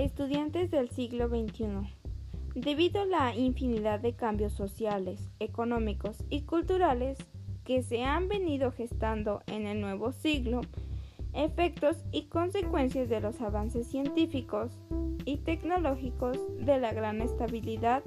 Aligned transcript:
Estudiantes 0.00 0.70
del 0.70 0.88
siglo 0.88 1.28
XXI. 1.28 1.94
Debido 2.54 3.02
a 3.02 3.04
la 3.04 3.36
infinidad 3.36 4.00
de 4.00 4.14
cambios 4.14 4.54
sociales, 4.54 5.28
económicos 5.40 6.24
y 6.30 6.40
culturales 6.44 7.18
que 7.66 7.82
se 7.82 8.02
han 8.02 8.26
venido 8.26 8.72
gestando 8.72 9.42
en 9.46 9.66
el 9.66 9.82
nuevo 9.82 10.12
siglo, 10.12 10.62
efectos 11.34 11.98
y 12.12 12.28
consecuencias 12.28 13.10
de 13.10 13.20
los 13.20 13.42
avances 13.42 13.88
científicos 13.88 14.72
y 15.26 15.36
tecnológicos 15.36 16.38
de 16.58 16.78
la 16.78 16.94
gran 16.94 17.20
estabilidad 17.20 18.02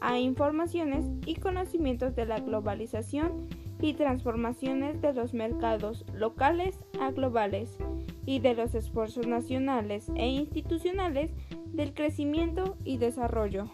a 0.00 0.18
informaciones 0.18 1.06
y 1.26 1.36
conocimientos 1.36 2.16
de 2.16 2.26
la 2.26 2.40
globalización 2.40 3.46
y 3.80 3.94
transformaciones 3.94 5.00
de 5.00 5.12
los 5.12 5.32
mercados 5.32 6.04
locales 6.12 6.76
a 7.00 7.12
globales 7.12 7.78
y 8.26 8.40
de 8.40 8.54
los 8.54 8.74
esfuerzos 8.74 9.26
nacionales 9.26 10.10
e 10.16 10.28
institucionales 10.28 11.30
del 11.72 11.94
crecimiento 11.94 12.76
y 12.84 12.98
desarrollo. 12.98 13.70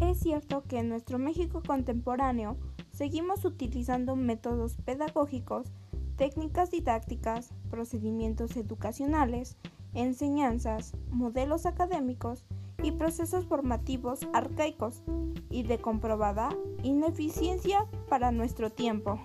Es 0.00 0.20
cierto 0.20 0.64
que 0.64 0.78
en 0.78 0.88
nuestro 0.88 1.18
México 1.18 1.62
contemporáneo 1.64 2.56
seguimos 2.92 3.44
utilizando 3.44 4.16
métodos 4.16 4.76
pedagógicos, 4.78 5.68
técnicas 6.16 6.70
didácticas, 6.70 7.52
procedimientos 7.70 8.56
educacionales, 8.56 9.56
enseñanzas, 9.94 10.94
modelos 11.10 11.66
académicos 11.66 12.44
y 12.82 12.92
procesos 12.92 13.46
formativos 13.46 14.20
arcaicos 14.32 15.02
y 15.50 15.62
de 15.62 15.78
comprobada 15.78 16.50
ineficiencia 16.82 17.86
para 18.08 18.30
nuestro 18.32 18.70
tiempo. 18.70 19.18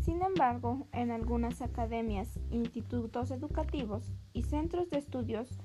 Sin 0.00 0.22
embargo, 0.22 0.88
en 0.92 1.10
algunas 1.10 1.62
academias, 1.62 2.38
institutos 2.50 3.30
educativos 3.30 4.12
y 4.32 4.42
centros 4.42 4.90
de 4.90 4.98
estudios 4.98 5.58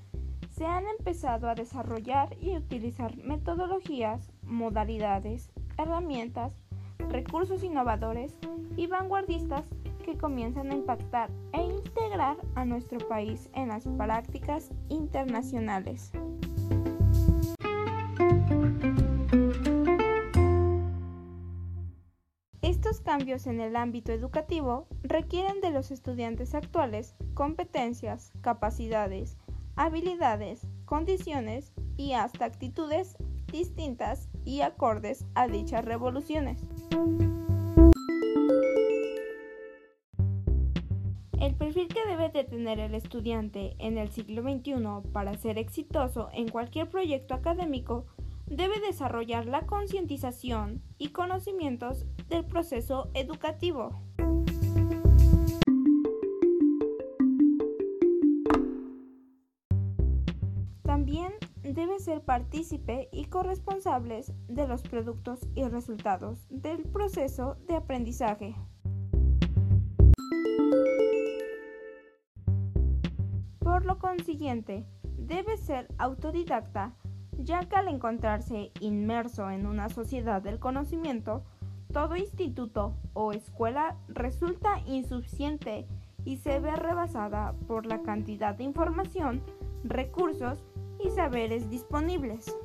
se 0.52 0.66
han 0.66 0.86
empezado 0.88 1.50
a 1.50 1.56
desarrollar 1.56 2.38
y 2.40 2.56
utilizar 2.56 3.18
metodologías, 3.18 4.31
modalidades, 4.44 5.52
herramientas, 5.78 6.53
recursos 7.09 7.64
innovadores 7.64 8.38
y 8.78 8.88
vanguardistas 8.88 9.66
que 10.06 10.17
comienzan 10.17 10.70
a 10.72 10.75
impactar 10.75 11.31
e 11.52 11.64
integrar 11.64 12.38
a 12.53 12.64
nuestro 12.64 13.00
país 13.08 13.50
en 13.53 13.70
las 13.70 13.88
prácticas 13.98 14.70
internacionales. 14.88 16.12
Estos 22.62 23.02
cambios 23.02 23.47
en 23.47 23.59
el 23.59 23.75
ámbito 23.75 24.12
educativo 24.12 24.88
requieren 25.02 25.59
de 25.59 25.72
los 25.72 25.89
estudiantes 25.89 26.53
actuales 26.53 27.16
competencias, 27.34 28.31
capacidades, 28.42 29.38
habilidades, 29.75 30.67
condiciones 30.86 31.73
y 31.97 32.14
hasta 32.14 32.45
actitudes 32.45 33.17
distintas 33.52 34.30
y 34.44 34.62
acordes 34.62 35.25
a 35.34 35.47
dichas 35.47 35.84
revoluciones. 35.84 36.62
El 41.39 41.53
perfil 41.55 41.88
que 41.89 42.05
debe 42.08 42.30
de 42.30 42.44
tener 42.44 42.80
el 42.80 42.95
estudiante 42.95 43.75
en 43.80 43.97
el 43.97 44.09
siglo 44.09 44.41
XXI 44.41 45.11
para 45.11 45.38
ser 45.38 45.58
exitoso 45.58 46.30
en 46.33 46.47
cualquier 46.47 46.89
proyecto 46.89 47.33
académico 47.33 48.05
debe 48.45 48.80
desarrollar 48.80 49.45
la 49.45 49.66
concientización 49.66 50.81
y 50.97 51.09
conocimientos 51.09 52.06
del 52.30 52.45
proceso 52.45 53.09
educativo. 53.13 54.02
También 60.84 61.34
debe 61.63 62.00
ser 62.00 62.22
partícipe 62.22 63.09
y 63.12 63.25
corresponsables 63.25 64.31
de 64.47 64.68
los 64.68 64.84
productos 64.84 65.47
y 65.53 65.66
resultados 65.66 66.47
del 66.50 66.84
proceso 66.84 67.57
de 67.68 67.75
aprendizaje. 67.75 68.56
Lo 73.85 74.00
consiguiente, 74.00 74.84
debe 75.16 75.57
ser 75.57 75.88
autodidacta, 76.00 76.96
ya 77.38 77.59
que 77.69 77.75
al 77.75 77.88
encontrarse 77.88 78.72
inmerso 78.79 79.51
en 79.51 79.68
una 79.68 79.90
sociedad 79.90 80.41
del 80.41 80.57
conocimiento, 80.57 81.44
todo 81.94 82.16
instituto 82.16 82.95
o 83.13 83.31
escuela 83.31 83.95
resulta 84.07 84.79
insuficiente 84.88 85.85
y 86.25 86.38
se 86.38 86.59
ve 86.59 86.75
rebasada 86.75 87.53
por 87.68 87.85
la 87.85 88.01
cantidad 88.01 88.56
de 88.56 88.63
información, 88.63 89.44
recursos 89.84 90.57
y 91.00 91.12
saberes 91.12 91.69
disponibles. 91.69 92.57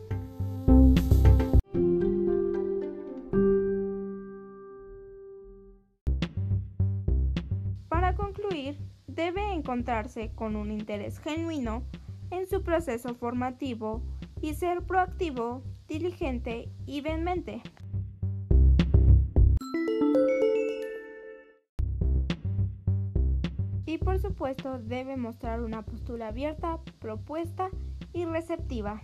Para 7.90 8.14
concluir, 8.16 8.78
debe 9.20 9.52
encontrarse 9.52 10.32
con 10.34 10.56
un 10.56 10.70
interés 10.70 11.18
genuino 11.18 11.82
en 12.30 12.46
su 12.48 12.62
proceso 12.62 13.14
formativo 13.14 14.00
y 14.40 14.54
ser 14.54 14.80
proactivo, 14.80 15.62
diligente 15.86 16.70
y 16.86 17.02
vehemente. 17.02 17.60
Y 23.84 23.98
por 23.98 24.18
supuesto 24.20 24.78
debe 24.78 25.18
mostrar 25.18 25.60
una 25.60 25.82
postura 25.82 26.28
abierta, 26.28 26.78
propuesta 26.98 27.68
y 28.14 28.24
receptiva. 28.24 29.02